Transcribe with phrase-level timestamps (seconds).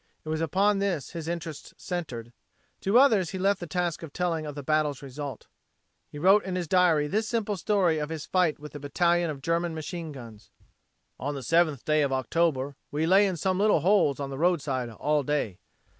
[0.25, 2.33] It was upon this his interests centered.
[2.79, 5.45] To others he left the task of telling of the battle's result.
[6.09, 9.43] He wrote in his diary this simple story of his fight with the battalion of
[9.43, 10.49] German machine guns:
[11.19, 14.89] "On the 7th day of October we lay in some little holes on the roadside
[14.89, 15.59] all day.